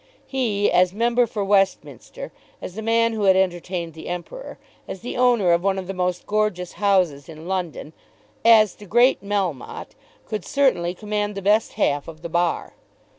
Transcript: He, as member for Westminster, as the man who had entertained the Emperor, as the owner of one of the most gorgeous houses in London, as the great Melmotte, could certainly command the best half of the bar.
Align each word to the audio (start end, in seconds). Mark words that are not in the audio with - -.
He, 0.25 0.71
as 0.71 0.93
member 0.95 1.27
for 1.27 1.45
Westminster, 1.45 2.31
as 2.59 2.73
the 2.73 2.81
man 2.81 3.13
who 3.13 3.25
had 3.25 3.35
entertained 3.35 3.93
the 3.93 4.07
Emperor, 4.09 4.57
as 4.87 5.01
the 5.01 5.15
owner 5.15 5.51
of 5.51 5.61
one 5.61 5.77
of 5.77 5.85
the 5.85 5.93
most 5.93 6.25
gorgeous 6.25 6.71
houses 6.73 7.29
in 7.29 7.47
London, 7.47 7.93
as 8.43 8.73
the 8.73 8.87
great 8.87 9.23
Melmotte, 9.23 9.93
could 10.25 10.43
certainly 10.43 10.95
command 10.95 11.35
the 11.35 11.41
best 11.43 11.73
half 11.73 12.07
of 12.07 12.23
the 12.23 12.29
bar. 12.29 12.73